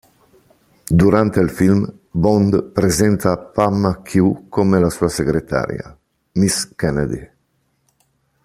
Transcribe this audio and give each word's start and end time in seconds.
Durante 0.89 1.39
il 1.39 1.51
film, 1.51 1.87
Bond 2.09 2.63
presenta 2.71 3.37
Pam 3.37 3.85
a 3.85 4.01
Q 4.01 4.49
come 4.49 4.79
la 4.79 4.89
sua 4.89 5.09
segretaria, 5.09 5.95
Miss 6.31 6.73
Kennedy. 6.73 7.29